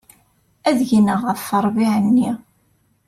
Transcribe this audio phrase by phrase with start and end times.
[0.69, 2.31] Ad gneɣ ɣef ṛṛbiɣ-nni.